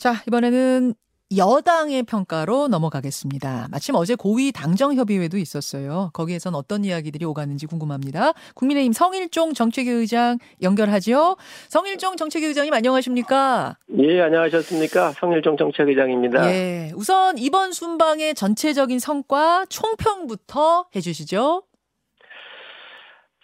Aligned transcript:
자, 0.00 0.14
이번에는 0.26 0.94
여당의 1.36 2.04
평가로 2.04 2.68
넘어가겠습니다. 2.68 3.68
마침 3.70 3.94
어제 3.96 4.14
고위 4.14 4.50
당정협의회도 4.50 5.36
있었어요. 5.36 6.08
거기에선 6.14 6.54
어떤 6.54 6.86
이야기들이 6.86 7.26
오가는지 7.26 7.66
궁금합니다. 7.66 8.32
국민의힘 8.54 8.94
성일종 8.94 9.52
정책위 9.52 9.90
의장 9.90 10.38
연결하죠. 10.62 11.36
성일종 11.68 12.16
정책위 12.16 12.46
의장님 12.46 12.72
안녕하십니까? 12.72 13.76
예, 13.98 14.22
안녕하셨습니까? 14.22 15.10
성일종 15.10 15.58
정책위장입니다. 15.58 16.50
예, 16.50 16.92
우선 16.96 17.36
이번 17.36 17.72
순방의 17.72 18.34
전체적인 18.34 19.00
성과 19.00 19.66
총평부터 19.68 20.86
해주시죠. 20.96 21.62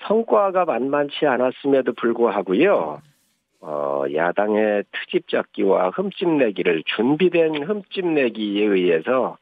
성과가 0.08 0.64
만만치 0.64 1.26
않았음에도 1.26 1.92
불구하고요. 2.00 3.02
어, 3.60 4.04
야당의 4.14 4.84
트집 4.92 5.28
잡기와 5.28 5.90
흠집 5.90 6.28
내기를 6.28 6.82
준비된 6.96 7.64
흠집 7.64 8.06
내기에 8.06 8.64
의해서 8.64 9.38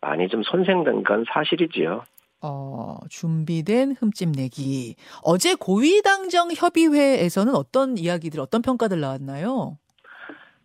많이 0.00 0.28
좀 0.28 0.42
손생된 0.42 1.02
건 1.02 1.24
사실이지요. 1.32 2.04
어, 2.42 2.98
준비된 3.08 3.96
흠집 3.98 4.30
내기. 4.30 4.94
어제 5.22 5.54
고위당정 5.54 6.50
협의회에서는 6.54 7.54
어떤 7.54 7.96
이야기들, 7.98 8.40
어떤 8.40 8.62
평가들 8.62 9.00
나왔나요? 9.00 9.78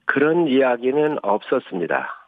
그런 0.05 0.47
이야기는 0.47 1.19
없었습니다. 1.23 2.20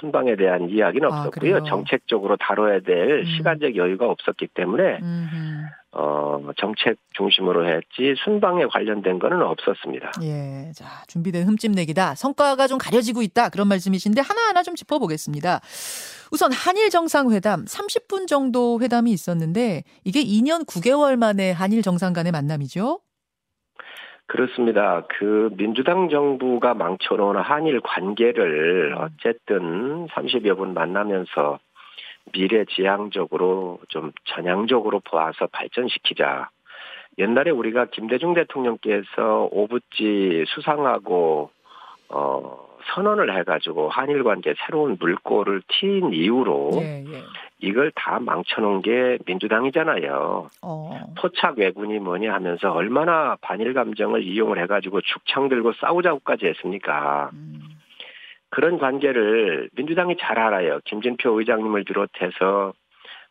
순방에 0.00 0.36
대한 0.36 0.68
이야기는 0.68 1.10
아, 1.10 1.20
없었고요. 1.20 1.30
그래요? 1.30 1.64
정책적으로 1.64 2.36
다뤄야 2.36 2.80
될 2.80 3.20
음. 3.20 3.24
시간적 3.24 3.76
여유가 3.76 4.08
없었기 4.08 4.48
때문에 4.54 4.98
음흠. 5.02 5.64
어, 5.96 6.40
정책 6.56 6.96
중심으로 7.16 7.68
했지 7.68 8.14
순방에 8.24 8.66
관련된 8.66 9.20
거는 9.20 9.42
없었습니다. 9.42 10.10
예, 10.22 10.72
자, 10.74 11.04
준비된 11.06 11.46
흠집 11.46 11.70
내기다. 11.70 12.16
성과가 12.16 12.66
좀 12.66 12.78
가려지고 12.78 13.22
있다. 13.22 13.48
그런 13.48 13.68
말씀이신데 13.68 14.20
하나하나 14.20 14.64
좀 14.64 14.74
짚어보겠습니다. 14.74 15.60
우선 16.32 16.52
한일 16.52 16.90
정상회담 16.90 17.64
30분 17.66 18.26
정도 18.26 18.80
회담이 18.80 19.12
있었는데 19.12 19.84
이게 20.02 20.24
2년 20.24 20.66
9개월 20.66 21.16
만에 21.16 21.52
한일 21.52 21.82
정상 21.82 22.12
간의 22.12 22.32
만남이죠? 22.32 23.00
그렇습니다. 24.26 25.02
그 25.08 25.50
민주당 25.56 26.08
정부가 26.08 26.74
망쳐놓은 26.74 27.36
한일 27.36 27.80
관계를 27.80 28.94
어쨌든 28.98 30.06
30여 30.08 30.56
분 30.56 30.74
만나면서 30.74 31.58
미래 32.32 32.64
지향적으로 32.64 33.80
좀 33.88 34.12
전향적으로 34.24 35.00
보아서 35.00 35.46
발전시키자. 35.48 36.48
옛날에 37.18 37.50
우리가 37.50 37.86
김대중 37.86 38.34
대통령께서 38.34 39.48
오부지 39.52 40.44
수상하고 40.48 41.50
어 42.08 42.73
선언을 42.86 43.36
해가지고 43.38 43.88
한일 43.88 44.24
관계 44.24 44.54
새로운 44.64 44.96
물꼬를 44.98 45.62
틔인 45.68 46.12
이후로 46.12 46.70
예, 46.76 47.04
예. 47.06 47.22
이걸 47.60 47.90
다 47.94 48.18
망쳐놓은 48.20 48.82
게 48.82 49.18
민주당이잖아요. 49.26 50.50
어, 50.62 51.00
포착 51.18 51.58
왜군이 51.58 51.98
뭐냐 51.98 52.32
하면서 52.32 52.72
얼마나 52.72 53.36
반일 53.40 53.72
감정을 53.74 54.22
이용을 54.22 54.60
해가지고 54.62 55.00
죽창 55.00 55.48
들고 55.48 55.72
싸우자고까지 55.74 56.46
했습니까? 56.46 57.30
음, 57.32 57.60
그런 58.50 58.78
관계를 58.78 59.70
민주당이 59.74 60.16
잘 60.20 60.38
알아요. 60.38 60.80
김진표 60.84 61.38
의장님을 61.40 61.84
비롯해서 61.84 62.74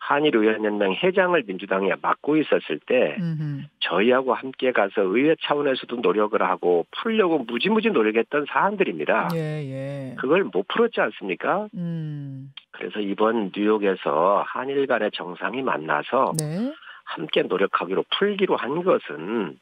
한일 0.06 0.36
의원연맹 0.36 0.96
회장을 0.96 1.42
민주당이 1.48 1.90
맡고 2.02 2.36
있었을 2.36 2.80
때 2.86 3.16
음흠. 3.20 3.62
저희하고 3.80 4.34
함께 4.34 4.73
가서 4.73 5.02
의회 5.02 5.34
차원에서도 5.42 5.96
노력을 5.96 6.42
하고 6.42 6.86
풀려고 6.92 7.40
무지무지 7.40 7.90
노력했던 7.90 8.48
사안들입니다. 8.50 9.30
예, 9.34 9.40
예. 9.40 10.16
그걸 10.20 10.44
못 10.44 10.68
풀었지 10.68 11.00
않습니까? 11.00 11.68
음, 11.76 12.52
그래서 12.72 13.00
이번 13.00 13.54
뉴욕에서 13.56 14.44
한일 14.46 14.88
간의 14.88 15.12
정상이 15.14 15.62
만나서 15.62 16.34
네. 16.38 16.74
함께 17.06 17.44
노력하기로 17.44 18.03
풀기로 18.18 18.58
한 18.58 18.84
것은 18.84 19.58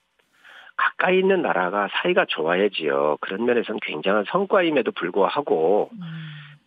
가까이 0.75 1.19
있는 1.19 1.43
나라가 1.43 1.87
사이가 2.01 2.25
좋아야지요. 2.27 3.17
그런 3.21 3.45
면에서는 3.45 3.79
굉장한 3.83 4.25
성과임에도 4.27 4.91
불구하고 4.93 5.91
음, 5.93 6.01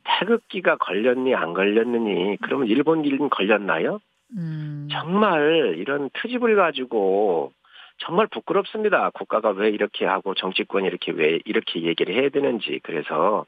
태극기가 0.05 0.77
걸렸니 0.77 1.35
안 1.35 1.55
걸렸느니 1.55 2.37
그러면 2.43 2.69
일본 2.69 3.05
일은 3.05 3.29
걸렸나요? 3.31 4.01
음, 4.37 4.89
정말 4.91 5.75
이런 5.79 6.11
트집을 6.15 6.57
가지고 6.57 7.53
정말 7.99 8.27
부끄럽습니다. 8.27 9.11
국가가 9.11 9.51
왜 9.51 9.71
이렇게 9.71 10.05
하고 10.05 10.35
정치권이 10.35 10.87
이렇게 10.87 11.13
왜 11.13 11.39
이렇게 11.45 11.83
얘기를 11.83 12.15
해야 12.15 12.29
되는지 12.29 12.81
그래서 12.83 13.47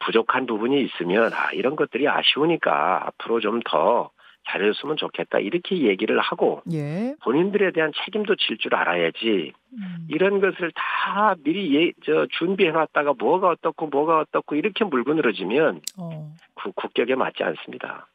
부족한 0.00 0.46
부분이 0.46 0.80
있으면 0.82 1.32
아 1.32 1.52
이런 1.52 1.76
것들이 1.76 2.08
아쉬우니까 2.08 3.06
앞으로 3.06 3.40
좀 3.40 3.60
더 3.64 4.10
잘해줬으면 4.48 4.96
좋겠다 4.96 5.38
이렇게 5.38 5.86
얘기를 5.86 6.18
하고 6.20 6.62
예. 6.72 7.14
본인들에 7.22 7.72
대한 7.72 7.92
책임도 8.04 8.36
질 8.36 8.56
줄 8.58 8.74
알아야지 8.74 9.52
음, 9.74 10.06
이런 10.08 10.40
것을 10.40 10.72
다 10.74 11.34
미리 11.44 11.74
예, 11.76 11.92
저 12.04 12.26
준비해놨다가 12.38 13.14
뭐가 13.18 13.48
어떻고 13.50 13.86
뭐가 13.86 14.18
어떻고 14.20 14.56
이렇게 14.56 14.84
물고 14.84 15.14
늘어지면 15.14 15.80
어. 15.98 16.34
구- 16.54 16.72
국격에 16.72 17.14
맞지 17.14 17.42
않습니다. 17.42 18.06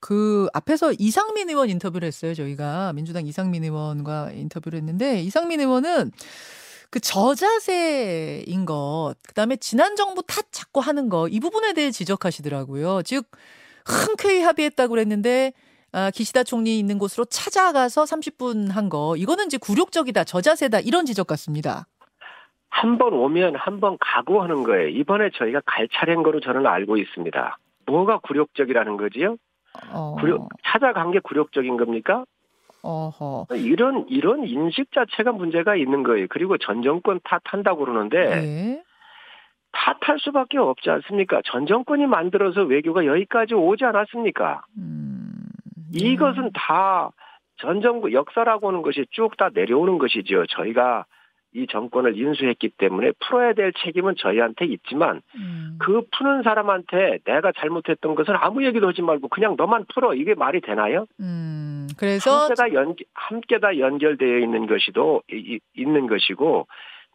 그 0.00 0.46
앞에서 0.54 0.92
이상민 0.98 1.48
의원 1.48 1.68
인터뷰를 1.70 2.06
했어요. 2.06 2.34
저희가 2.34 2.92
민주당 2.92 3.26
이상민 3.26 3.64
의원과 3.64 4.30
인터뷰를 4.32 4.76
했는데 4.78 5.20
이상민 5.20 5.60
의원은 5.60 6.12
그 6.90 7.00
저자세인 7.00 8.64
것, 8.64 9.14
그다음에 9.26 9.56
지난 9.56 9.96
정부 9.96 10.22
탓 10.26 10.46
자꾸 10.52 10.80
하는 10.80 11.08
거 11.08 11.28
이 11.30 11.40
부분에 11.40 11.72
대해 11.72 11.90
지적하시더라고요. 11.90 13.02
즉 13.04 13.26
흔쾌히 13.86 14.42
합의했다고 14.42 14.90
그랬는데 14.90 15.52
아, 15.92 16.10
기시다 16.10 16.42
총리 16.44 16.78
있는 16.78 16.98
곳으로 16.98 17.24
찾아가서 17.24 18.04
30분 18.04 18.70
한 18.72 18.88
거 18.88 19.16
이거는 19.16 19.46
이제 19.46 19.58
굴욕적이다, 19.58 20.24
저자세다 20.24 20.80
이런 20.80 21.04
지적 21.06 21.26
같습니다. 21.26 21.86
한 22.70 22.98
번 22.98 23.12
오면 23.14 23.56
한번 23.56 23.96
각오하는 24.00 24.62
거예요. 24.64 24.88
이번에 24.88 25.30
저희가 25.34 25.60
갈 25.66 25.88
차례인 25.92 26.22
거로 26.22 26.40
저는 26.40 26.66
알고 26.66 26.96
있습니다. 26.98 27.58
뭐가 27.86 28.18
굴욕적이라는 28.22 28.96
거지요? 28.98 29.36
어, 29.92 30.16
굴욕, 30.20 30.48
찾아간 30.64 31.10
게 31.10 31.18
굴욕적인 31.20 31.76
겁니까? 31.76 32.24
어허. 32.82 33.46
이런 33.56 34.06
이런 34.08 34.44
인식 34.46 34.92
자체가 34.92 35.32
문제가 35.32 35.74
있는 35.76 36.02
거예요. 36.04 36.26
그리고 36.30 36.56
전 36.58 36.82
정권 36.82 37.18
탓한다고 37.24 37.84
그러는데 37.84 38.16
예. 38.18 38.82
탓할 39.72 40.18
수밖에 40.20 40.58
없지 40.58 40.88
않습니까? 40.90 41.40
전 41.44 41.66
정권이 41.66 42.06
만들어서 42.06 42.62
외교가 42.62 43.04
여기까지 43.06 43.54
오지 43.54 43.84
않았습니까? 43.84 44.62
음, 44.78 45.07
이것은 45.92 46.50
다 46.54 47.10
전 47.60 47.80
정부 47.80 48.12
역사라고 48.12 48.68
하는 48.68 48.82
것이 48.82 49.04
쭉 49.10 49.36
다 49.36 49.48
내려오는 49.52 49.98
것이지요. 49.98 50.46
저희가 50.46 51.06
이 51.54 51.66
정권을 51.66 52.16
인수했기 52.16 52.68
때문에 52.78 53.10
풀어야 53.18 53.52
될 53.52 53.72
책임은 53.82 54.14
저희한테 54.16 54.66
있지만 54.66 55.22
음, 55.34 55.76
그 55.80 56.02
푸는 56.16 56.44
사람한테 56.44 57.18
내가 57.24 57.50
잘못했던 57.50 58.14
것은 58.14 58.34
아무 58.36 58.64
얘기도 58.64 58.86
하지 58.88 59.02
말고 59.02 59.26
그냥 59.26 59.56
너만 59.58 59.86
풀어 59.92 60.14
이게 60.14 60.34
말이 60.34 60.60
되나요? 60.60 61.06
음, 61.18 61.88
그래서 61.98 62.30
함께 62.42 62.54
다 62.54 62.72
연, 62.74 62.94
함께 63.14 63.58
다 63.58 63.76
연결되어 63.76 64.38
있는 64.38 64.66
것이도, 64.68 65.22
이- 65.32 65.58
있는 65.76 66.06
것이고, 66.06 66.68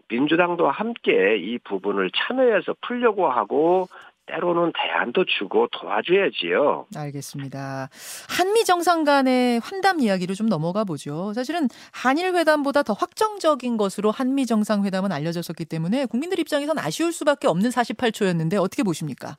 민주당도 0.09 0.69
함께 0.69 1.37
이 1.37 1.57
부분을 1.59 2.11
참여해서 2.13 2.75
풀려고 2.81 3.29
하고, 3.29 3.87
때로는 4.25 4.71
대안도 4.75 5.25
주고 5.25 5.67
도와줘야지요. 5.67 6.87
알겠습니다. 6.95 7.89
한미 8.29 8.63
정상 8.63 9.03
간의 9.03 9.59
환담 9.59 9.99
이야기로 9.99 10.33
좀 10.33 10.47
넘어가 10.47 10.83
보죠. 10.83 11.33
사실은 11.33 11.67
한일 11.91 12.33
회담보다 12.35 12.83
더 12.83 12.93
확정적인 12.93 13.77
것으로 13.77 14.11
한미 14.11 14.45
정상 14.45 14.85
회담은 14.85 15.11
알려졌었기 15.11 15.65
때문에 15.65 16.05
국민들 16.05 16.39
입장에선 16.39 16.77
아쉬울 16.79 17.11
수밖에 17.11 17.47
없는 17.47 17.69
48초였는데 17.69 18.55
어떻게 18.61 18.83
보십니까? 18.83 19.37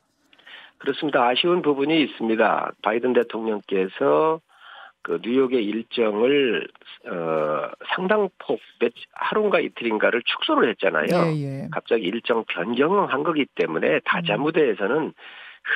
그렇습니다. 0.79 1.27
아쉬운 1.27 1.63
부분이 1.63 2.03
있습니다. 2.03 2.73
바이든 2.83 3.15
대통령께서 3.15 4.41
그 5.05 5.21
뉴욕의 5.23 5.63
일정을 5.63 6.67
어, 7.07 7.71
상당폭 7.95 8.59
몇 8.81 8.93
하루인가 9.13 9.61
이틀인가를 9.61 10.23
축소를 10.25 10.71
했잖아요. 10.71 11.07
예, 11.37 11.63
예. 11.65 11.69
갑자기 11.71 12.05
일정 12.05 12.45
변경을 12.49 13.13
한 13.13 13.23
거기 13.23 13.45
때문에 13.55 14.01
다자 14.07 14.37
음. 14.37 14.41
무대에서는 14.41 15.13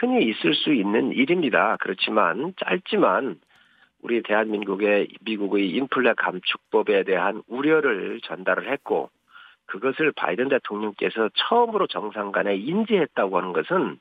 흔히 0.01 0.25
있을 0.25 0.55
수 0.55 0.73
있는 0.73 1.13
일입니다. 1.13 1.77
그렇지만 1.81 2.55
짧지만 2.59 3.39
우리 4.01 4.23
대한민국의 4.23 5.09
미국의 5.21 5.71
인플레 5.73 6.15
감축법에 6.17 7.05
대한 7.05 7.43
우려를 7.49 8.21
전달을 8.25 8.73
했고 8.73 9.11
그것을 9.67 10.13
바이든 10.13 10.49
대통령께서 10.49 11.29
처음으로 11.35 11.87
정상 11.87 12.33
간에 12.33 12.57
인지했다고 12.57 13.37
하는 13.37 13.53
것은 13.53 13.99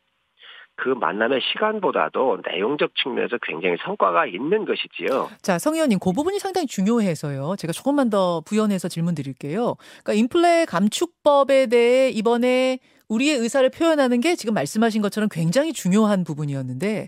그 0.77 0.89
만남의 0.89 1.41
시간보다도 1.51 2.39
내용적 2.49 2.91
측면에서 2.95 3.37
굉장히 3.41 3.75
성과가 3.83 4.25
있는 4.27 4.65
것이지요. 4.65 5.29
자, 5.41 5.59
성 5.59 5.73
의원님, 5.73 5.99
그 5.99 6.11
부분이 6.11 6.39
상당히 6.39 6.67
중요해서요. 6.67 7.55
제가 7.57 7.73
조금만 7.73 8.09
더 8.09 8.41
부연해서 8.45 8.87
질문 8.87 9.15
드릴게요. 9.15 9.75
그러니까 10.03 10.13
인플레 10.13 10.65
감축법에 10.65 11.67
대해 11.67 12.09
이번에 12.09 12.79
우리의 13.09 13.37
의사를 13.37 13.67
표현하는 13.69 14.21
게 14.21 14.35
지금 14.35 14.53
말씀하신 14.53 15.01
것처럼 15.01 15.29
굉장히 15.31 15.73
중요한 15.73 16.23
부분이었는데 16.23 17.07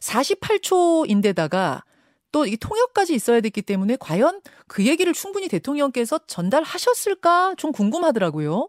48초인데다가 0.00 1.82
또 2.32 2.46
이 2.46 2.56
통역까지 2.56 3.14
있어야 3.14 3.40
됐기 3.40 3.62
때문에 3.62 3.96
과연 3.98 4.40
그 4.66 4.86
얘기를 4.86 5.12
충분히 5.12 5.48
대통령께서 5.48 6.18
전달하셨을까 6.26 7.54
좀 7.56 7.72
궁금하더라고요. 7.72 8.68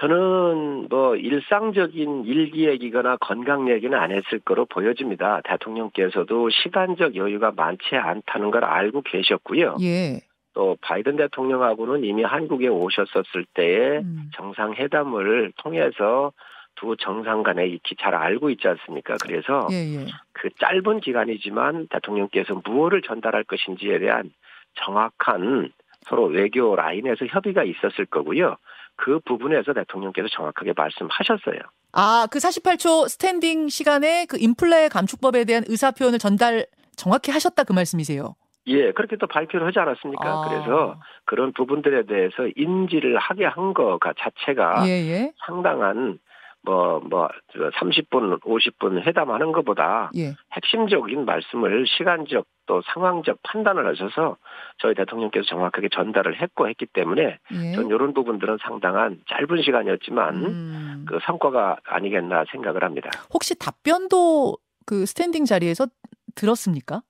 저는 0.00 0.86
뭐 0.88 1.14
일상적인 1.14 2.24
일기 2.24 2.66
얘기거나 2.66 3.18
건강 3.18 3.68
얘기는 3.68 3.96
안 3.96 4.12
했을 4.12 4.38
거로 4.38 4.64
보여집니다. 4.64 5.42
대통령께서도 5.44 6.48
시간적 6.48 7.16
여유가 7.16 7.52
많지 7.54 7.96
않다는 7.96 8.50
걸 8.50 8.64
알고 8.64 9.02
계셨고요. 9.02 9.76
예. 9.82 10.20
또 10.54 10.78
바이든 10.80 11.16
대통령하고는 11.16 12.04
이미 12.04 12.22
한국에 12.22 12.68
오셨었을 12.68 13.44
때에 13.52 13.98
음. 13.98 14.30
정상회담을 14.34 15.52
통해서 15.58 16.32
두 16.76 16.96
정상 16.96 17.42
간에 17.42 17.66
익히 17.66 17.94
잘 18.00 18.14
알고 18.14 18.48
있지 18.50 18.68
않습니까? 18.68 19.16
그래서 19.22 19.68
예, 19.70 19.76
예. 19.96 20.06
그 20.32 20.48
짧은 20.58 21.00
기간이지만 21.00 21.88
대통령께서 21.88 22.62
무엇을 22.64 23.02
전달할 23.02 23.44
것인지에 23.44 23.98
대한 23.98 24.32
정확한 24.76 25.72
서로 26.06 26.24
외교 26.24 26.74
라인에서 26.74 27.26
협의가 27.26 27.64
있었을 27.64 28.06
거고요. 28.06 28.56
그 29.00 29.18
부분에서 29.20 29.72
대통령께서 29.72 30.28
정확하게 30.28 30.74
말씀하셨어요. 30.76 31.60
아, 31.92 32.26
그 32.30 32.38
48초 32.38 33.08
스탠딩 33.08 33.68
시간에 33.68 34.26
그 34.26 34.36
인플레 34.38 34.88
감축법에 34.88 35.44
대한 35.44 35.64
의사 35.66 35.90
표현을 35.90 36.18
전달 36.18 36.66
정확히 36.96 37.30
하셨다 37.30 37.64
그 37.64 37.72
말씀이세요. 37.72 38.34
예, 38.66 38.92
그렇게 38.92 39.16
또 39.16 39.26
발표를 39.26 39.66
하지 39.66 39.78
않았습니까? 39.78 40.22
아. 40.22 40.48
그래서 40.48 41.00
그런 41.24 41.52
부분들에 41.52 42.04
대해서 42.04 42.46
인지를 42.54 43.16
하게 43.18 43.46
한 43.46 43.72
거가 43.72 44.12
자체가 44.18 44.86
예, 44.86 44.90
예. 44.90 45.32
상당한 45.46 46.18
뭐, 46.62 47.00
뭐, 47.00 47.28
저 47.52 47.70
30분, 47.70 48.40
50분 48.42 49.06
회담하는 49.06 49.52
것보다 49.52 50.10
예. 50.16 50.34
핵심적인 50.52 51.24
말씀을 51.24 51.86
시간적 51.86 52.44
또 52.66 52.82
상황적 52.92 53.38
판단을 53.42 53.86
하셔서 53.86 54.36
저희 54.78 54.94
대통령께서 54.94 55.44
정확하게 55.46 55.88
전달을 55.90 56.40
했고 56.40 56.68
했기 56.68 56.86
때문에 56.86 57.38
예. 57.52 57.72
전 57.72 57.86
이런 57.86 58.12
부분들은 58.12 58.58
상당한 58.62 59.20
짧은 59.28 59.62
시간이었지만 59.62 60.34
음. 60.44 61.04
그 61.08 61.18
성과가 61.24 61.78
아니겠나 61.84 62.44
생각을 62.52 62.84
합니다. 62.84 63.10
혹시 63.32 63.58
답변도 63.58 64.56
그 64.86 65.06
스탠딩 65.06 65.46
자리에서 65.46 65.86
들었습니까? 66.34 67.02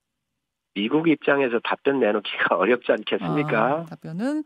미국 0.75 1.09
입장에서 1.09 1.59
답변 1.65 1.99
내놓기가 1.99 2.55
어렵지 2.57 2.93
않겠습니까? 2.93 3.63
아, 3.63 3.85
답변은 3.87 4.45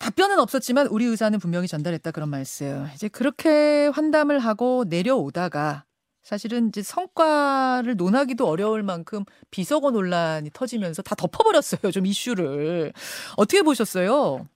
답변은 0.00 0.40
없었지만 0.40 0.86
우리 0.88 1.04
의사는 1.04 1.38
분명히 1.38 1.68
전달했다 1.68 2.10
그런 2.10 2.30
말씀. 2.30 2.86
이제 2.94 3.08
그렇게 3.08 3.88
환담을 3.94 4.38
하고 4.38 4.84
내려오다가 4.88 5.84
사실은 6.22 6.68
이제 6.68 6.82
성과를 6.82 7.96
논하기도 7.96 8.46
어려울 8.46 8.82
만큼 8.82 9.24
비서고 9.50 9.90
논란이 9.90 10.50
터지면서 10.52 11.02
다 11.02 11.14
덮어버렸어요. 11.14 11.92
좀 11.92 12.06
이슈를 12.06 12.92
어떻게 13.36 13.62
보셨어요? 13.62 14.48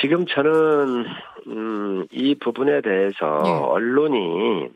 지금 0.00 0.24
저는 0.26 1.04
음, 1.48 2.06
이 2.10 2.34
부분에 2.34 2.80
대해서 2.80 3.42
예. 3.44 3.50
언론이 3.50 4.68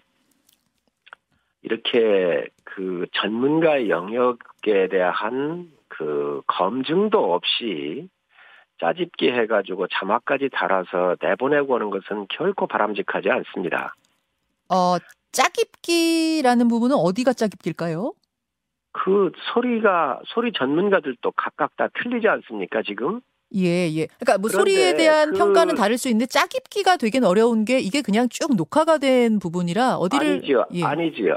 이렇게 1.62 2.46
그 2.64 3.06
전문가의 3.14 3.88
영역에 3.88 4.88
대한 4.90 5.70
그 5.88 6.42
검증도 6.46 7.32
없이 7.34 8.08
짜집기 8.80 9.30
해가지고 9.30 9.86
자막까지 9.88 10.50
달아서 10.52 11.16
내보내고 11.20 11.74
하는 11.74 11.90
것은 11.90 12.26
결코 12.28 12.66
바람직하지 12.66 13.30
않습니다. 13.30 13.94
어, 14.68 14.96
짜깁기라는 15.32 16.68
부분은 16.68 16.96
어디가 16.96 17.32
짜깁기일까요? 17.32 18.12
그 18.92 19.30
소리가 19.52 20.20
소리 20.26 20.52
전문가들도 20.52 21.30
각각 21.36 21.76
다 21.76 21.88
틀리지 22.02 22.28
않습니까 22.28 22.82
지금? 22.82 23.20
예, 23.54 23.88
예. 23.94 24.06
그러니까 24.18 24.38
뭐 24.38 24.48
소리에 24.50 24.94
대한 24.94 25.32
그- 25.32 25.38
평가는 25.38 25.74
다를 25.74 25.98
수 25.98 26.08
있는데 26.08 26.26
짜깁기가 26.26 26.96
되긴 26.96 27.24
어려운 27.24 27.64
게 27.64 27.78
이게 27.78 28.02
그냥 28.02 28.28
쭉 28.28 28.56
녹화가 28.56 28.98
된 28.98 29.38
부분이라 29.38 29.96
어디를 29.96 30.26
아니지요, 30.26 30.64
예. 30.74 30.82
아니지요. 30.84 31.36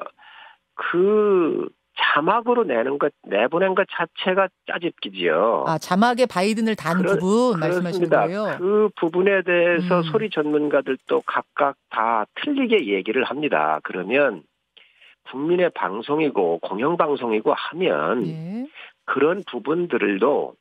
그 0.76 1.68
자막으로 2.02 2.64
내는 2.64 2.98
것 2.98 3.12
내보낸 3.24 3.76
것 3.76 3.88
자체가 3.92 4.48
짜집기지요. 4.68 5.66
아, 5.68 5.78
자막에 5.78 6.26
바이든을 6.26 6.76
단 6.76 6.98
그렇- 6.98 7.18
부분 7.18 7.60
말씀하시는. 7.60 8.10
거예요? 8.10 8.56
그 8.58 8.90
부분에 8.96 9.42
대해서 9.44 9.98
음. 10.00 10.04
소리 10.04 10.30
전문가들도 10.30 11.22
각각 11.26 11.76
다 11.90 12.26
틀리게 12.36 12.88
얘기를 12.88 13.24
합니다. 13.24 13.80
그러면 13.84 14.44
국민의 15.30 15.72
방송이고 15.76 16.60
공영방송이고 16.60 17.54
하면 17.54 18.28
예. 18.28 18.66
그런 19.06 19.44
부분들도 19.50 20.56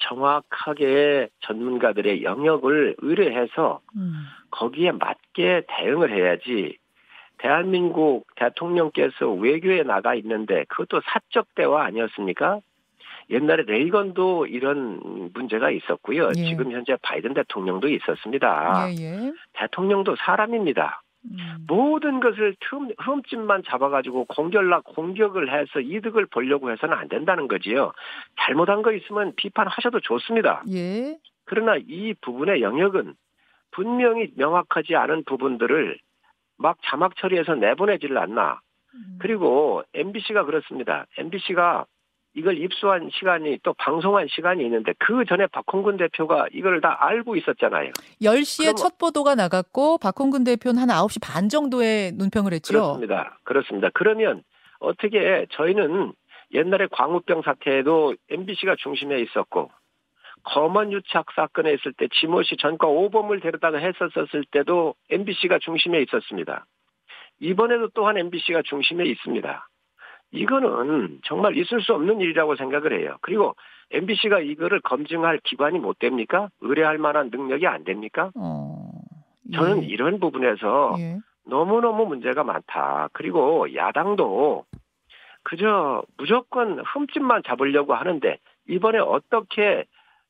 정확하게 0.00 1.28
전문가들의 1.40 2.22
영역을 2.24 2.96
의뢰해서 2.98 3.80
음. 3.96 4.24
거기에 4.50 4.92
맞게 4.92 5.62
대응을 5.68 6.12
해야지 6.12 6.76
대한민국 7.42 8.24
대통령께서 8.36 9.28
외교에 9.32 9.82
나가 9.82 10.14
있는데 10.14 10.64
그것도 10.68 11.02
사적 11.04 11.56
대화 11.56 11.84
아니었습니까? 11.84 12.60
옛날에 13.30 13.64
레이건도 13.66 14.46
이런 14.46 15.30
문제가 15.34 15.70
있었고요. 15.72 16.28
예. 16.36 16.44
지금 16.44 16.70
현재 16.70 16.96
바이든 17.02 17.34
대통령도 17.34 17.88
있었습니다. 17.88 18.86
예, 18.90 18.94
예. 19.02 19.32
대통령도 19.54 20.14
사람입니다. 20.16 21.02
음. 21.24 21.64
모든 21.66 22.20
것을 22.20 22.54
틈, 22.60 22.90
흠집만 22.98 23.64
잡아가지고 23.66 24.26
공격락 24.26 24.84
공격을 24.84 25.52
해서 25.52 25.80
이득을 25.80 26.26
보려고 26.26 26.70
해서는 26.70 26.96
안 26.96 27.08
된다는 27.08 27.48
거지요. 27.48 27.92
잘못한 28.40 28.82
거 28.82 28.92
있으면 28.92 29.32
비판하셔도 29.36 29.98
좋습니다. 30.00 30.62
예. 30.70 31.16
그러나 31.44 31.76
이 31.76 32.14
부분의 32.20 32.62
영역은 32.62 33.14
분명히 33.72 34.32
명확하지 34.36 34.94
않은 34.94 35.24
부분들을 35.24 35.98
막 36.58 36.76
자막 36.84 37.16
처리해서 37.16 37.54
내보내지를 37.54 38.18
않나. 38.18 38.60
음. 38.94 39.18
그리고 39.20 39.82
MBC가 39.94 40.44
그렇습니다. 40.44 41.06
MBC가 41.18 41.86
이걸 42.34 42.56
입수한 42.58 43.10
시간이 43.12 43.58
또 43.62 43.74
방송한 43.74 44.26
시간이 44.30 44.64
있는데 44.64 44.94
그 44.98 45.24
전에 45.26 45.46
박홍근 45.48 45.98
대표가 45.98 46.46
이걸 46.52 46.80
다 46.80 46.96
알고 47.00 47.36
있었잖아요. 47.36 47.90
10시에 48.22 48.64
그럼- 48.64 48.76
첫 48.76 48.96
보도가 48.98 49.34
나갔고 49.34 49.98
박홍근 49.98 50.44
대표는 50.44 50.80
한 50.80 50.88
9시 50.88 51.20
반 51.22 51.48
정도에 51.50 52.12
논평을 52.12 52.52
했죠. 52.54 52.72
그렇습니다. 52.72 53.38
그렇습니다. 53.44 53.90
그러면 53.92 54.42
어떻게 54.80 55.46
저희는 55.52 56.12
옛날에 56.54 56.86
광우병 56.90 57.42
사태에도 57.42 58.14
MBC가 58.30 58.76
중심에 58.78 59.20
있었고 59.20 59.70
검언 60.44 60.92
유착 60.92 61.32
사건에 61.34 61.72
있을 61.72 61.92
때 61.92 62.08
지모 62.20 62.42
씨 62.42 62.56
전과 62.56 62.86
오범을 62.86 63.40
데려다가 63.40 63.78
했었었을 63.78 64.44
때도 64.50 64.94
MBC가 65.10 65.58
중심에 65.60 66.00
있었습니다. 66.02 66.66
이번에도 67.40 67.88
또한 67.88 68.16
MBC가 68.18 68.62
중심에 68.62 69.04
있습니다. 69.04 69.68
이거는 70.32 71.20
정말 71.24 71.56
있을 71.56 71.82
수 71.82 71.92
없는 71.94 72.20
일이라고 72.20 72.56
생각을 72.56 72.98
해요. 72.98 73.16
그리고 73.20 73.54
MBC가 73.90 74.40
이거를 74.40 74.80
검증할 74.80 75.38
기관이 75.44 75.78
못 75.78 75.98
됩니까? 75.98 76.48
의뢰할 76.60 76.98
만한 76.98 77.30
능력이 77.30 77.66
안 77.66 77.84
됩니까? 77.84 78.30
어. 78.34 78.90
예. 79.52 79.56
저는 79.56 79.82
이런 79.82 80.18
부분에서 80.18 80.94
예. 80.98 81.18
너무너무 81.44 82.06
문제가 82.06 82.44
많다. 82.44 83.10
그리고 83.12 83.74
야당도 83.74 84.64
그저 85.42 86.02
무조건 86.16 86.80
흠집만 86.80 87.42
잡으려고 87.44 87.94
하는데 87.94 88.38
이번에 88.68 88.98
어떻게 88.98 89.84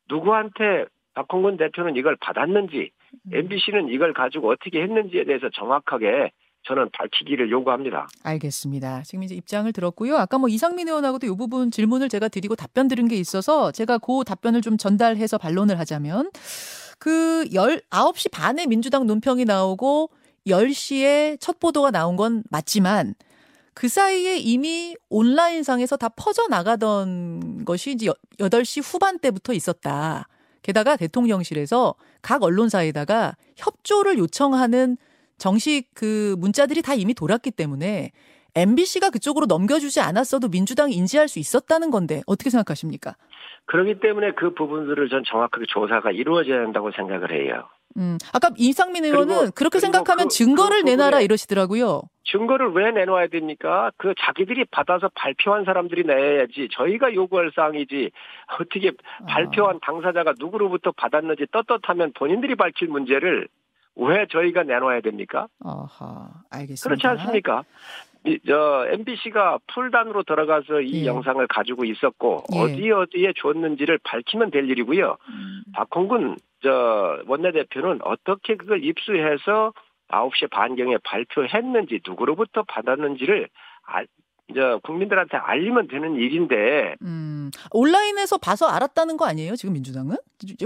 누구한테 0.09 0.85
박홍근 1.13 1.57
대표는 1.57 1.95
이걸 1.95 2.15
받았는지 2.19 2.91
음. 3.27 3.33
MBC는 3.33 3.89
이걸 3.89 4.13
가지고 4.13 4.51
어떻게 4.51 4.81
했는지에 4.81 5.25
대해서 5.25 5.49
정확하게 5.53 6.31
저는 6.65 6.89
밝히기를 6.93 7.51
요구합니다. 7.51 8.07
알겠습니다. 8.23 9.03
지금 9.03 9.23
이제 9.23 9.35
입장을 9.35 9.71
들었고요. 9.73 10.15
아까 10.17 10.37
뭐 10.37 10.47
이상민 10.47 10.87
의원하고도 10.87 11.27
이 11.27 11.29
부분 11.35 11.71
질문을 11.71 12.07
제가 12.07 12.29
드리고 12.29 12.55
답변 12.55 12.87
들은 12.87 13.07
게 13.07 13.15
있어서 13.17 13.71
제가 13.71 13.97
그 13.97 14.23
답변을 14.25 14.61
좀 14.61 14.77
전달해서 14.77 15.37
반론을 15.37 15.77
하자면 15.79 16.31
그 16.99 17.43
19시 17.51 18.31
반에 18.31 18.65
민주당 18.65 19.05
논평이 19.05 19.43
나오고 19.43 20.09
10시에 20.47 21.37
첫 21.39 21.59
보도가 21.59 21.91
나온 21.91 22.15
건 22.15 22.43
맞지만 22.49 23.13
그 23.73 23.87
사이에 23.87 24.37
이미 24.37 24.95
온라인상에서 25.09 25.97
다 25.97 26.09
퍼져 26.09 26.47
나가던 26.47 27.65
것이 27.65 27.91
이제 27.91 28.09
8시 28.39 28.83
후반대부터 28.83 29.53
있었다. 29.53 30.27
게다가 30.61 30.95
대통령실에서 30.95 31.95
각 32.21 32.43
언론사에다가 32.43 33.35
협조를 33.57 34.17
요청하는 34.17 34.97
정식 35.37 35.89
그 35.93 36.35
문자들이 36.39 36.81
다 36.81 36.93
이미 36.93 37.13
돌았기 37.13 37.51
때문에 37.51 38.11
MBC가 38.55 39.09
그쪽으로 39.09 39.47
넘겨주지 39.47 39.99
않았어도 39.99 40.47
민주당이 40.49 40.93
인지할 40.93 41.27
수 41.27 41.39
있었다는 41.39 41.89
건데 41.89 42.21
어떻게 42.27 42.49
생각하십니까? 42.49 43.15
그렇기 43.65 43.99
때문에 43.99 44.33
그 44.33 44.53
부분들을 44.53 45.09
전 45.09 45.23
정확하게 45.25 45.65
조사가 45.67 46.11
이루어져야 46.11 46.59
한다고 46.61 46.91
생각을 46.91 47.31
해요. 47.31 47.67
음, 47.97 48.17
아까 48.33 48.49
이상민 48.57 49.05
의원은 49.05 49.51
그렇게 49.51 49.79
생각하면 49.79 50.27
그- 50.27 50.33
증거를 50.33 50.81
그 50.83 50.89
내놔라 50.89 51.21
이러시더라고요. 51.21 52.01
증거를 52.25 52.71
왜 52.71 52.89
내놓아야 52.91 53.27
됩니까? 53.27 53.91
그 53.97 54.13
자기들이 54.19 54.65
받아서 54.71 55.09
발표한 55.13 55.65
사람들이 55.65 56.03
내야지. 56.03 56.69
저희가 56.71 57.13
요구할 57.13 57.51
사항이지. 57.55 58.09
어떻게 58.59 58.89
아. 59.21 59.25
발표한 59.27 59.79
당사자가 59.81 60.33
누구로부터 60.39 60.91
받았는지 60.93 61.45
떳떳하면 61.51 62.13
본인들이 62.15 62.55
밝힐 62.55 62.87
문제를 62.87 63.47
왜 63.95 64.25
저희가 64.31 64.63
내놓아야 64.63 65.01
됩니까? 65.01 65.47
아하, 65.63 66.29
알겠습니다. 66.49 66.83
그렇지 66.83 67.05
않습니까? 67.07 67.63
이, 68.25 68.39
저 68.47 68.87
MBC가 68.89 69.59
풀단으로 69.71 70.23
들어가서 70.23 70.81
이 70.81 71.01
예. 71.01 71.05
영상을 71.05 71.45
가지고 71.47 71.83
있었고 71.83 72.45
예. 72.55 72.59
어디 72.59 72.89
어디에 72.89 73.33
줬는지를 73.37 73.99
밝히면 74.03 74.49
될 74.49 74.67
일이고요. 74.69 75.17
음, 75.29 75.63
박홍근 75.73 76.37
저 76.63 77.21
원내대표는 77.27 77.99
어떻게 78.03 78.55
그걸 78.55 78.83
입수해서 78.83 79.73
9시 80.09 80.49
반경에 80.49 80.97
발표했는지 81.03 82.01
누구로부터 82.07 82.63
받았는지를 82.63 83.49
알, 84.59 84.73
저 84.73 84.79
국민들한테 84.83 85.37
알리면 85.37 85.87
되는 85.87 86.15
일인데 86.15 86.95
음, 87.01 87.51
온라인에서 87.71 88.37
봐서 88.37 88.67
알았다는 88.67 89.17
거 89.17 89.25
아니에요? 89.25 89.55
지금 89.55 89.73
민주당은? 89.73 90.17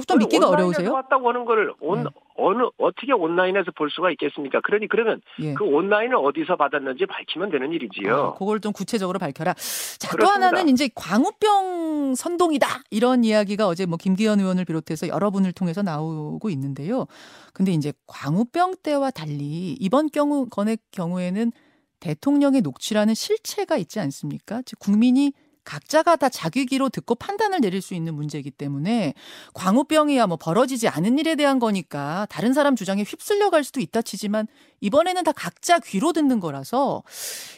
좀 0.07 0.17
믿기가 0.17 0.49
어려우세요? 0.49 0.91
왔다고 0.91 1.29
하는 1.29 1.45
거를 1.45 1.71
온, 1.79 2.03
네. 2.03 2.09
어느 2.35 2.63
어떻게 2.77 3.13
온라인에서 3.13 3.71
볼 3.75 3.89
수가 3.89 4.11
있겠습니까? 4.11 4.61
그러니 4.61 4.87
그러면 4.87 5.21
예. 5.39 5.53
그 5.53 5.63
온라인을 5.63 6.15
어디서 6.15 6.55
받았는지 6.55 7.05
밝히면 7.05 7.51
되는 7.51 7.71
일이지요. 7.71 8.15
아, 8.15 8.33
그걸 8.33 8.59
좀 8.59 8.73
구체적으로 8.73 9.19
밝혀라. 9.19 9.53
자, 9.53 10.11
또 10.11 10.17
그렇습니다. 10.17 10.47
하나는 10.47 10.69
이제 10.69 10.89
광우병 10.95 12.15
선동이다. 12.15 12.67
이런 12.91 13.23
이야기가 13.23 13.67
어제 13.67 13.85
뭐 13.85 13.97
김기현 13.97 14.39
의원을 14.39 14.65
비롯해서 14.65 15.07
여러 15.07 15.29
분을 15.29 15.51
통해서 15.51 15.81
나오고 15.81 16.49
있는데요. 16.51 17.05
근데 17.53 17.71
이제 17.71 17.91
광우병 18.07 18.75
때와 18.83 19.11
달리 19.11 19.73
이번 19.79 20.09
경우 20.09 20.47
건의 20.49 20.77
경우에는 20.91 21.51
대통령의 21.99 22.61
녹취라는 22.61 23.13
실체가 23.13 23.77
있지 23.77 23.99
않습니까? 23.99 24.61
즉 24.65 24.79
국민이 24.79 25.33
각자가 25.67 26.15
다 26.15 26.29
자기 26.29 26.65
귀로 26.65 26.87
듣고 26.87 27.13
판단을 27.15 27.59
내릴 27.59 27.81
수 27.81 27.93
있는 27.93 28.15
문제이기 28.15 28.51
때문에 28.51 29.13
광우병이야 29.53 30.25
뭐 30.27 30.37
벌어지지 30.37 30.87
않은 30.87 31.19
일에 31.19 31.35
대한 31.35 31.59
거니까 31.59 32.25
다른 32.29 32.53
사람 32.53 32.77
주장에 32.77 33.03
휩쓸려 33.03 33.49
갈 33.49 33.65
수도 33.65 33.81
있다 33.81 34.01
치지만 34.01 34.47
이번에는 34.79 35.25
다 35.25 35.33
각자 35.33 35.79
귀로 35.79 36.13
듣는 36.13 36.39
거라서 36.39 37.03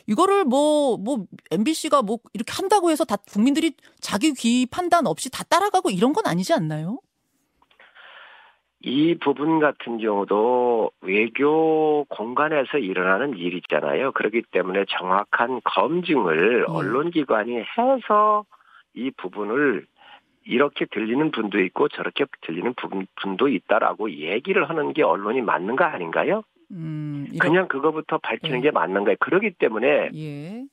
이거를 0.07 0.43
뭐, 0.43 0.97
뭐, 0.97 1.25
MBC가 1.51 2.01
뭐 2.01 2.17
이렇게 2.33 2.51
한다고 2.51 2.89
해서 2.89 3.05
다 3.05 3.15
국민들이 3.15 3.75
자기 4.01 4.33
귀 4.33 4.65
판단 4.65 5.05
없이 5.05 5.29
다 5.29 5.43
따라가고 5.43 5.91
이런 5.91 6.11
건 6.11 6.25
아니지 6.25 6.51
않나요? 6.53 6.99
이 8.81 9.15
부분 9.15 9.59
같은 9.59 9.97
경우도 9.97 10.91
외교 11.01 12.05
공간에서 12.05 12.77
일어나는 12.77 13.37
일이잖아요. 13.37 14.13
그렇기 14.13 14.43
때문에 14.51 14.85
정확한 14.89 15.59
검증을 15.65 16.65
예. 16.67 16.71
언론기관이 16.71 17.57
해서 17.57 18.45
이 18.93 19.11
부분을 19.17 19.85
이렇게 20.45 20.85
들리는 20.85 21.31
분도 21.31 21.59
있고 21.59 21.89
저렇게 21.89 22.25
들리는 22.41 22.73
분- 22.75 23.05
분도 23.21 23.49
있다라고 23.49 24.11
얘기를 24.11 24.69
하는 24.69 24.93
게 24.93 25.03
언론이 25.03 25.41
맞는 25.41 25.75
거 25.75 25.83
아닌가요? 25.83 26.43
음, 26.71 27.27
그냥 27.39 27.67
그거부터 27.67 28.17
밝히는 28.19 28.59
예. 28.59 28.61
게 28.61 28.71
맞는 28.71 29.03
거예요. 29.03 29.17
그렇기 29.19 29.51
때문에 29.51 30.09
예. 30.15 30.63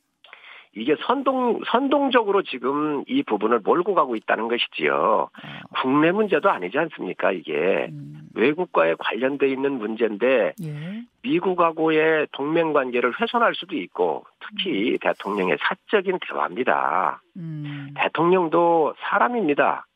이게 0.77 0.95
선동 1.07 1.59
선동적으로 1.65 2.43
지금 2.43 3.03
이 3.07 3.23
부분을 3.23 3.61
몰고 3.63 3.95
가고 3.95 4.15
있다는 4.15 4.47
것이지요. 4.47 5.29
아, 5.33 5.59
국내 5.81 6.11
문제도 6.11 6.49
아니지 6.51 6.77
않습니까? 6.77 7.31
이게 7.31 7.87
음, 7.89 8.27
외국과에 8.35 8.93
관련돼 8.99 9.49
있는 9.49 9.79
문제인데 9.79 10.53
예. 10.63 11.03
미국하고의 11.23 12.27
동맹 12.31 12.73
관계를 12.73 13.19
훼손할 13.19 13.55
수도 13.55 13.75
있고 13.75 14.25
특히 14.39 14.99
대통령의 15.01 15.57
사적인 15.59 16.19
대화입니다. 16.21 17.21
음, 17.37 17.93
대통령도 17.95 18.93
사람입니다. 18.99 19.87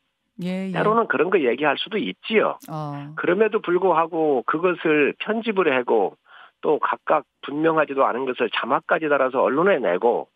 예, 0.42 0.66
예. 0.68 0.72
때로는 0.72 1.06
그런 1.06 1.30
거 1.30 1.38
얘기할 1.38 1.76
수도 1.78 1.96
있지요. 1.98 2.58
어, 2.68 3.12
그럼에도 3.14 3.60
불구하고 3.60 4.42
그것을 4.46 5.14
편집을 5.20 5.72
하고 5.76 6.16
또 6.60 6.80
각각 6.80 7.24
분명하지도 7.42 8.04
않은 8.04 8.24
것을 8.24 8.50
자막까지 8.50 9.08
달아서 9.08 9.40
언론에 9.40 9.78
내고 9.78 10.28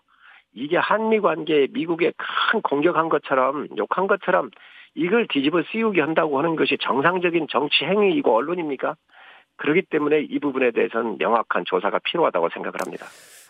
이게 0.57 0.79
한미 0.79 1.21
관계에 1.21 1.69
미국에 1.71 2.13
큰 2.17 2.63
공격한 2.63 3.11
것처럼 3.11 3.69
욕한 3.77 4.07
것처럼 4.07 4.51
이걸 4.95 5.27
뒤집어 5.29 5.63
씌우게 5.71 6.01
한다고 6.01 6.39
하는 6.39 6.57
것이 6.57 6.79
정상적인 6.81 7.47
정치 7.51 7.85
행위이고 7.85 8.35
언론입니까? 8.35 8.97
그렇기 9.57 9.83
때문에 9.91 10.23
이 10.23 10.39
부분에 10.39 10.71
대해서는 10.71 11.19
명확한 11.19 11.65
조사가 11.67 12.01
필요하다고 12.05 12.49
생각을 12.55 12.75
합니다. 12.81 13.07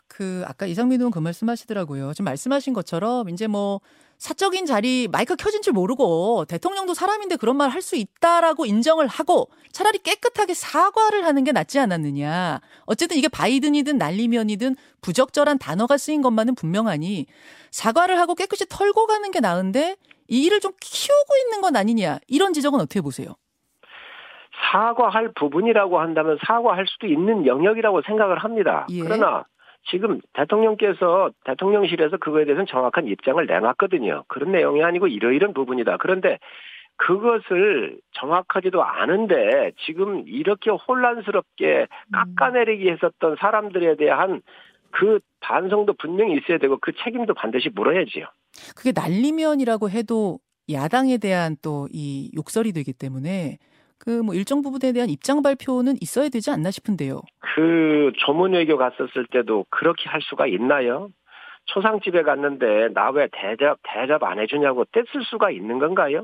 그 0.09 0.43
아까 0.47 0.67
이상민 0.67 1.01
의원 1.01 1.13
그 1.13 1.21
말씀하시더라고요. 1.21 2.13
지금 2.13 2.25
말씀하신 2.25 2.75
것처럼 2.75 3.29
이제 3.29 3.47
뭐 3.47 3.81
사적인 4.18 4.66
자리 4.66 5.08
마이크 5.11 5.37
켜진 5.37 5.62
줄 5.62 5.73
모르고 5.75 6.46
대통령도 6.46 6.94
사람인데 6.94 7.37
그런 7.37 7.56
말 7.56 7.70
할 7.70 7.82
수 7.82 7.96
있다라고 7.96 8.64
인정을 8.66 9.06
하고 9.06 9.49
차라리 9.73 9.99
깨끗하게 9.99 10.54
사과를 10.54 11.25
하는 11.25 11.44
게 11.44 11.52
낫지 11.52 11.78
않았느냐. 11.78 12.61
어쨌든 12.87 13.16
이게 13.18 13.28
바이든이든 13.28 13.99
날리면이든 13.99 14.75
부적절한 15.02 15.58
단어가 15.58 15.96
쓰인 15.99 16.23
것만은 16.23 16.54
분명하니 16.54 17.26
사과를 17.70 18.18
하고 18.18 18.35
깨끗이 18.35 18.66
털고 18.68 19.06
가는 19.06 19.30
게 19.30 19.40
나은데 19.40 19.96
이 20.28 20.44
일을 20.46 20.61
좀 20.61 20.73
키우고 20.80 21.37
있는 21.44 21.61
건 21.61 21.76
아니냐. 21.76 22.18
이런 22.26 22.52
지적은 22.54 22.80
어떻게 22.80 23.00
보세요? 23.00 23.35
사과할 24.73 25.32
부분이라고 25.35 26.00
한다면 26.00 26.38
사과할 26.46 26.87
수도 26.88 27.06
있는 27.06 27.46
영역이라고 27.46 28.02
생각을 28.06 28.38
합니다. 28.38 28.87
예. 28.90 29.00
그러나 29.02 29.44
지금 29.90 30.21
대통령께서 30.33 31.31
대통령실에서 31.45 32.16
그거에 32.19 32.45
대해서는 32.45 32.66
정확한 32.66 33.07
입장을 33.07 33.45
내놨거든요. 33.45 34.25
그런 34.28 34.52
내용이 34.52 34.83
아니고 34.83 35.07
이러이런 35.07 35.55
부분이다. 35.55 35.99
그런데 35.99 36.38
그것을 36.97 37.99
정확하지도 38.12 38.83
않은데 38.83 39.73
지금 39.85 40.25
이렇게 40.26 40.71
혼란스럽게 40.71 41.87
깎아내리기 42.12 42.88
했었던 42.90 43.37
사람들에 43.38 43.97
대한 43.97 44.40
그 44.90 45.21
반성도 45.40 45.93
분명히 45.95 46.37
있어야 46.37 46.59
되고 46.59 46.78
그 46.81 46.93
책임도 47.05 47.35
반드시 47.35 47.69
물어야지요. 47.69 48.26
그게 48.75 48.93
날리면이라고 48.95 49.90
해도 49.90 50.38
야당에 50.73 51.19
대한 51.19 51.57
또 51.62 51.87
이 51.93 52.31
욕설이 52.35 52.73
되기 52.73 52.93
때문에 52.93 53.59
그 53.99 54.23
뭐 54.23 54.35
일정 54.35 54.62
부분에 54.62 54.93
대한 54.93 55.09
입장 55.11 55.43
발표는 55.43 55.97
있어야 56.00 56.29
되지 56.29 56.50
않나 56.50 56.71
싶은데요. 56.71 57.23
그 57.41 58.12
조문 58.19 58.53
외교 58.53 58.76
갔었을 58.76 59.26
때도 59.31 59.67
그렇게 59.71 60.09
할 60.09 60.21
수가 60.23 60.47
있나요? 60.47 61.09
초상집에 61.67 62.23
갔는데 62.23 62.88
나 62.95 63.11
왜 63.11 63.29
대접 63.33 63.79
대접 63.83 64.23
안 64.23 64.38
해주냐고 64.38 64.85
떼쓸 64.93 65.25
수가 65.25 65.50
있는 65.50 65.79
건가요? 65.79 66.21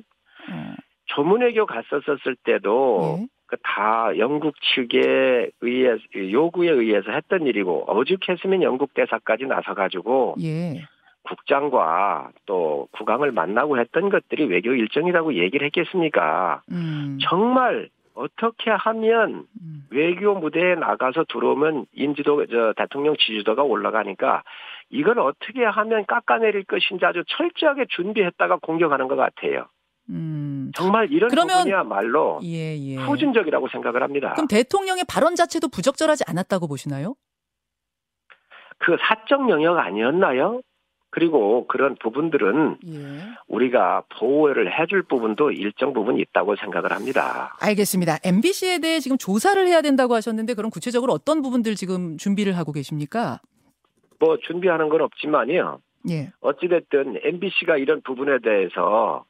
어, 0.51 0.75
조문 1.07 1.41
외교 1.43 1.67
갔었을 1.67 2.37
때도 2.45 3.19
예. 3.23 3.27
그다 3.47 4.17
영국 4.19 4.55
측에 4.75 5.51
의해 5.61 5.97
요구에 6.15 6.71
의해서 6.71 7.11
했던 7.11 7.47
일이고 7.47 7.85
오죽했으면 7.93 8.63
영국 8.63 8.95
대사까지 8.95 9.45
나서 9.45 9.75
가지고 9.75 10.37
예. 10.41 10.83
국장과 11.25 12.31
또 12.47 12.89
국왕을 12.93 13.33
만나고 13.33 13.79
했던 13.79 14.11
것들이 14.11 14.45
외교 14.47 14.73
일정이라고 14.75 15.35
얘기를 15.35 15.65
했겠습니까? 15.67 16.63
음. 16.71 17.19
정말 17.23 17.89
어떻게 18.15 18.71
하면 18.71 19.47
음. 19.61 19.87
외교 19.91 20.35
무대에 20.35 20.75
나가서 20.75 21.25
들어오면 21.33 21.87
인지도 21.93 22.47
저 22.47 22.75
대통령 22.77 23.17
지지도가 23.17 23.63
올라가니까 23.63 24.43
이걸 24.91 25.19
어떻게 25.21 25.65
하면 25.65 26.05
깎아내릴 26.07 26.65
것인지 26.65 27.05
아주 27.07 27.23
철저하게 27.29 27.87
준비했다가 27.89 28.57
공격하는 28.57 29.09
것 29.09 29.17
같아요. 29.17 29.67
음. 30.11 30.71
정말 30.75 31.11
이런 31.11 31.31
그러면- 31.31 31.59
부분이야말로 31.59 32.41
예, 32.43 32.77
예. 32.77 32.97
후진적이라고 32.97 33.69
생각을 33.69 34.03
합니다. 34.03 34.33
그럼 34.35 34.49
대통령의 34.49 35.05
발언 35.09 35.35
자체도 35.37 35.69
부적절하지 35.69 36.25
않았다고 36.27 36.67
보시나요? 36.69 37.15
그 38.79 38.97
사적 39.01 39.49
영역 39.49 39.79
아니었나요? 39.79 40.61
그리고 41.13 41.67
그런 41.67 41.95
부분들은 42.01 42.79
예. 42.89 42.99
우리가 43.47 44.03
보호를 44.19 44.81
해줄 44.81 45.03
부분도 45.03 45.53
일정 45.53 45.93
부분 45.93 46.19
있다고 46.19 46.57
생각을 46.57 46.91
합니다. 46.91 47.55
알겠습니다. 47.61 48.17
MBC에 48.25 48.79
대해 48.79 48.99
지금 48.99 49.19
조사를 49.19 49.65
해야 49.67 49.83
된다고 49.83 50.15
하셨는데 50.15 50.55
그럼 50.55 50.71
구체적으로 50.71 51.13
어떤 51.13 51.43
부분들 51.43 51.75
지금 51.75 52.17
준비를 52.17 52.57
하고 52.57 52.73
계십니까? 52.73 53.41
뭐 54.19 54.39
준비하는 54.39 54.89
건 54.89 55.03
없지만요. 55.03 55.81
예. 56.09 56.33
어찌됐든 56.41 57.21
MBC가 57.23 57.77
이런 57.77 58.01
부분에 58.01 58.39
대해서 58.43 59.25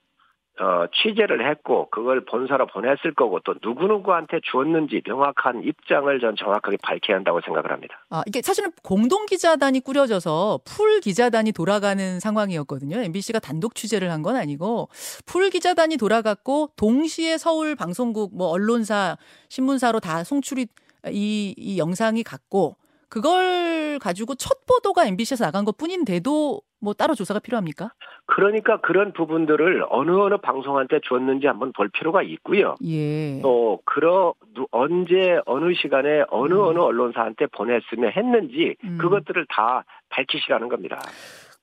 어, 0.60 0.84
취재를 0.92 1.48
했고 1.50 1.88
그걸 1.90 2.24
본사로 2.24 2.66
보냈을 2.66 3.14
거고 3.14 3.40
또 3.40 3.54
누구누구한테 3.62 4.40
주었는지 4.50 5.00
명확한 5.06 5.64
입장을 5.64 6.20
전 6.20 6.36
정확하게 6.36 6.76
밝혀야 6.82 7.16
한다고 7.16 7.40
생각을 7.40 7.72
합니다. 7.72 8.04
아, 8.10 8.22
이게 8.26 8.42
사실은 8.42 8.70
공동 8.82 9.24
기자단이 9.26 9.80
꾸려져서 9.80 10.60
풀 10.64 11.00
기자단이 11.00 11.52
돌아가는 11.52 12.20
상황이었거든요. 12.20 12.98
MBC가 12.98 13.38
단독 13.38 13.74
취재를 13.74 14.10
한 14.10 14.22
건 14.22 14.36
아니고 14.36 14.88
풀 15.26 15.50
기자단이 15.50 15.96
돌아갔고 15.96 16.70
동시에 16.76 17.38
서울 17.38 17.74
방송국 17.74 18.36
뭐 18.36 18.48
언론사 18.48 19.16
신문사로 19.48 19.98
다 20.00 20.22
송출이 20.22 20.66
이, 21.10 21.54
이 21.56 21.78
영상이 21.78 22.22
갔고 22.22 22.76
그걸 23.12 23.98
가지고 23.98 24.34
첫 24.36 24.64
보도가 24.64 25.04
MBC에서 25.04 25.44
나간 25.44 25.66
것 25.66 25.76
뿐인데도 25.76 26.62
뭐 26.80 26.94
따로 26.94 27.14
조사가 27.14 27.40
필요합니까? 27.40 27.92
그러니까 28.24 28.80
그런 28.80 29.12
부분들을 29.12 29.84
어느 29.90 30.12
어느 30.12 30.38
방송한테 30.38 31.00
줬는지 31.06 31.46
한번 31.46 31.74
볼 31.74 31.90
필요가 31.90 32.22
있고요. 32.22 32.74
예. 32.86 33.38
또 33.42 33.80
그러 33.84 34.32
언제 34.70 35.38
어느 35.44 35.74
시간에 35.74 36.22
어느 36.30 36.54
음. 36.54 36.60
어느 36.60 36.78
언론사한테 36.78 37.48
보냈으면 37.48 38.12
했는지 38.16 38.76
음. 38.82 38.96
그것들을 38.96 39.44
다 39.50 39.84
밝히시라는 40.08 40.70
겁니다. 40.70 40.98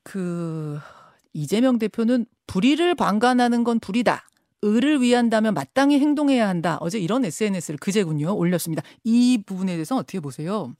그 0.04 0.78
이재명 1.34 1.80
대표는 1.80 2.28
불의를 2.46 2.94
방관하는 2.94 3.64
건 3.64 3.80
불이다. 3.80 4.22
의를 4.62 5.02
위한다면 5.02 5.56
마땅히 5.56 6.00
행동해야 6.00 6.48
한다. 6.48 6.78
어제 6.80 7.00
이런 7.00 7.26
SNS를 7.26 7.80
그제군요 7.80 8.38
올렸습니다. 8.38 8.84
이 9.04 9.42
부분에 9.48 9.72
대해서 9.72 9.96
어떻게 9.96 10.20
보세요? 10.20 10.76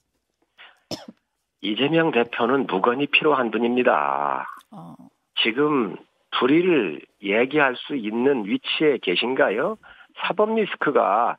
이재명 1.62 2.10
대표는 2.10 2.66
무건이 2.66 3.06
필요한 3.06 3.50
분입니다. 3.50 4.46
어, 4.70 4.94
지금 5.42 5.96
불의를 6.32 7.00
얘기할 7.22 7.76
수 7.76 7.96
있는 7.96 8.46
위치에 8.46 8.98
계신가요? 9.02 9.76
사법 10.18 10.54
리스크가 10.54 11.36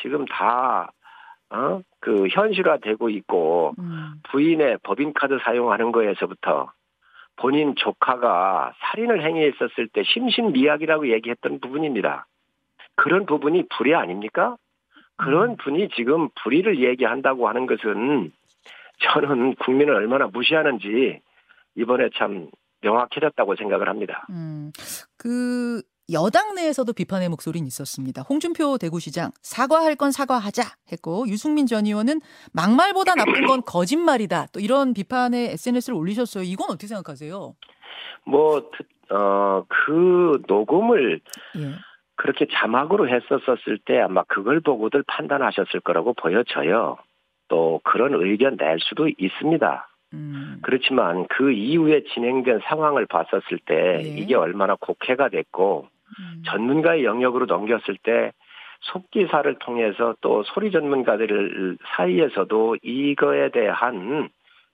지금 0.00 0.26
다, 0.26 0.92
어, 1.50 1.80
그 2.00 2.28
현실화되고 2.28 3.08
있고, 3.10 3.74
음, 3.78 4.14
부인의 4.24 4.78
법인카드 4.82 5.38
사용하는 5.42 5.92
거에서부터 5.92 6.72
본인 7.36 7.74
조카가 7.76 8.74
살인을 8.78 9.24
행위했었을 9.24 9.88
때 9.88 10.02
심신미약이라고 10.02 11.10
얘기했던 11.12 11.60
부분입니다. 11.60 12.26
그런 12.94 13.26
부분이 13.26 13.68
불의 13.70 13.94
아닙니까? 13.94 14.56
그런 15.16 15.56
분이 15.56 15.90
지금 15.90 16.28
불의를 16.42 16.80
얘기한다고 16.80 17.48
하는 17.48 17.66
것은 17.66 18.32
저는 19.02 19.54
국민을 19.56 19.94
얼마나 19.94 20.26
무시하는지 20.26 21.20
이번에 21.76 22.10
참 22.16 22.50
명확해졌다고 22.82 23.56
생각을 23.56 23.88
합니다. 23.88 24.26
음, 24.30 24.72
그 25.16 25.82
여당 26.12 26.54
내에서도 26.54 26.92
비판의 26.92 27.28
목소리는 27.28 27.66
있었습니다. 27.66 28.22
홍준표 28.22 28.76
대구시장 28.78 29.30
사과할 29.40 29.94
건 29.94 30.10
사과하자 30.10 30.62
했고 30.90 31.26
유승민 31.28 31.66
전 31.66 31.86
의원은 31.86 32.20
막말보다 32.52 33.14
나쁜 33.14 33.46
건 33.46 33.62
거짓말이다. 33.62 34.46
또 34.52 34.60
이런 34.60 34.94
비판의 34.94 35.52
SNS를 35.52 35.96
올리셨어요. 35.96 36.44
이건 36.44 36.70
어떻게 36.70 36.86
생각하세요? 36.88 37.54
뭐, 38.24 38.70
어, 39.10 39.64
그 39.68 40.42
녹음을 40.48 41.20
예. 41.56 41.74
그렇게 42.16 42.46
자막으로 42.52 43.08
했었었을 43.08 43.78
때 43.84 43.98
아마 44.00 44.22
그걸 44.24 44.60
보고들 44.60 45.04
판단하셨을 45.06 45.80
거라고 45.80 46.14
보여져요. 46.14 46.96
또 47.52 47.82
그런 47.84 48.14
의견 48.14 48.56
낼 48.56 48.78
수도 48.80 49.08
있습니다. 49.08 49.88
음, 50.14 50.58
그렇지만 50.62 51.26
그 51.28 51.52
이후에 51.52 52.02
진행된 52.14 52.60
상황을 52.64 53.04
봤었을 53.04 53.58
때 53.66 54.00
예. 54.02 54.08
이게 54.08 54.34
얼마나 54.34 54.74
곡해가 54.74 55.28
됐고 55.28 55.86
음, 55.86 56.42
전문가의 56.46 57.04
영역으로 57.04 57.44
넘겼을 57.44 57.98
때 58.02 58.32
속기사를 58.80 59.54
통해서 59.58 60.14
또 60.22 60.42
소리 60.44 60.70
전문가들 60.70 61.76
사이에서도 61.94 62.78
이거에 62.82 63.50
대한 63.50 64.30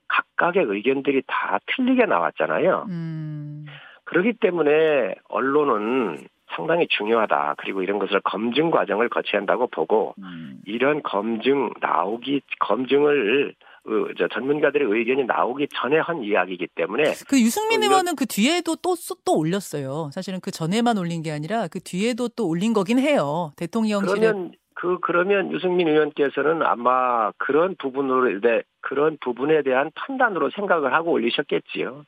각각의 0.07 0.63
의견들이 0.63 1.23
다 1.27 1.59
틀리게 1.67 2.05
나왔잖아요. 2.05 2.85
음, 2.87 3.65
그렇기 4.05 4.33
때문에 4.39 5.15
언론은 5.27 6.17
상당히 6.55 6.87
중요하다. 6.89 7.55
그리고 7.57 7.81
이런 7.83 7.99
것을 7.99 8.21
검증 8.23 8.71
과정을 8.71 9.09
거쳐야 9.09 9.39
한다고 9.39 9.67
보고 9.67 10.15
음. 10.19 10.59
이런 10.65 11.03
검증 11.03 11.71
나오기 11.79 12.41
검증을 12.59 13.55
어, 13.85 13.91
저 14.17 14.27
전문가들의 14.27 14.87
의견이 14.89 15.23
나오기 15.25 15.67
전에 15.73 15.99
한 15.99 16.23
이야기이기 16.23 16.67
때문에 16.75 17.03
그 17.27 17.39
유승민 17.39 17.81
의원은 17.81 18.15
그 18.15 18.25
뒤에도 18.25 18.75
또또 18.75 19.37
올렸어요. 19.37 20.09
사실은 20.13 20.39
그 20.41 20.51
전에만 20.51 20.97
올린 20.97 21.21
게 21.21 21.31
아니라 21.31 21.67
그 21.67 21.79
뒤에도 21.79 22.27
또 22.29 22.47
올린 22.47 22.73
거긴 22.73 22.99
해요. 22.99 23.51
대통령실에 23.55 24.19
그러면 24.19 24.51
그 24.75 24.97
그러면 25.01 25.51
유승민 25.51 25.87
의원께서는 25.87 26.63
아마 26.63 27.31
그런 27.37 27.75
부분으로 27.77 28.39
네, 28.41 28.63
그런 28.81 29.17
부분에 29.21 29.61
대한 29.63 29.91
판단으로 29.95 30.49
생각을 30.51 30.93
하고 30.93 31.11
올리셨겠지요. 31.11 32.05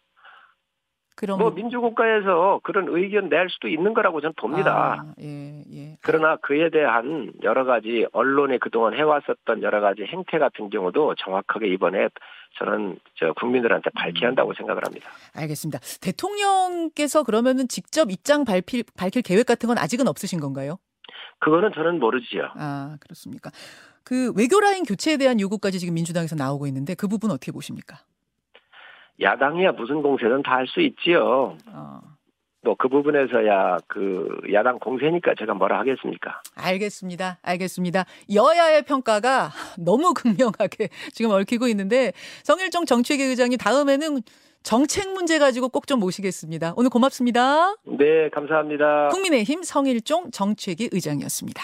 그럼 1.15 1.39
뭐 1.39 1.52
민주국가에서 1.52 2.62
그런 2.63 2.88
의견 2.89 3.30
낼 3.30 3.50
수도 3.50 3.67
있는 3.67 3.93
거라고 3.93 4.21
저는 4.21 4.34
봅니다. 4.38 4.97
아, 5.00 5.13
예, 5.21 5.63
예. 5.71 5.97
그러나 6.02 6.38
그에 6.38 6.69
대한 6.69 7.32
여러 7.43 7.65
가지 7.65 8.06
언론에 8.12 8.58
그동안 8.58 8.95
해왔었던 8.95 9.62
여러 9.62 9.82
가지 9.82 10.04
행태 10.04 10.39
같은 10.39 10.69
경우도 10.69 11.15
정확하게 11.15 11.67
이번에 11.67 12.10
저는 12.58 12.97
저 13.15 13.34
국민들한테 13.34 13.89
밝혀야 13.91 14.30
한다고 14.30 14.54
생각을 14.54 14.84
합니다. 14.86 15.10
알겠습니다. 15.36 15.80
대통령께서 16.02 17.24
그러면은 17.24 17.67
직접 17.67 18.10
입장 18.12 18.43
발필, 18.43 18.84
밝힐 18.97 19.21
계획 19.21 19.45
같은 19.45 19.67
건 19.67 19.78
아직은 19.78 20.08
없으신 20.08 20.39
건가요? 20.39 20.78
그거는 21.39 21.71
저는 21.74 22.00
모르지요. 22.00 22.50
아, 22.56 22.97
그렇습니까? 23.00 23.52
그 24.04 24.34
외교 24.36 24.60
라인 24.60 24.84
교체에 24.84 25.17
대한 25.17 25.39
요구까지 25.39 25.80
지금 25.80 25.93
민주당에서 25.93 26.36
나오고 26.36 26.67
있는데 26.67 26.95
그 26.95 27.08
부분 27.08 27.32
어떻게 27.32 27.52
보십니까? 27.52 28.00
야당이야 29.21 29.73
무슨 29.73 30.01
공세는 30.01 30.43
다할 30.43 30.67
수 30.67 30.81
있지요. 30.81 31.55
어, 31.67 31.99
뭐그 32.63 32.89
부분에서야 32.89 33.77
그 33.88 34.27
야당 34.53 34.77
공세니까 34.79 35.34
제가 35.39 35.53
뭐라 35.55 35.79
하겠습니까? 35.79 36.41
알겠습니다. 36.55 37.39
알겠습니다. 37.41 38.05
여야의 38.34 38.84
평가가 38.84 39.49
너무 39.79 40.13
극명하게 40.13 40.89
지금 41.12 41.31
얽히고 41.31 41.67
있는데 41.69 42.12
성일종 42.43 42.86
정책위 42.86 43.23
의장님 43.23 43.57
다음에는 43.57 44.21
정책 44.63 45.12
문제 45.13 45.39
가지고 45.39 45.69
꼭 45.69 45.88
좀 45.88 45.99
모시겠습니다. 45.99 46.73
오늘 46.77 46.91
고맙습니다. 46.91 47.73
네, 47.86 48.29
감사합니다. 48.29 49.10
국민의힘 49.10 49.63
성일종 49.63 50.29
정책위 50.31 50.89
의장이었습니다. 50.91 51.63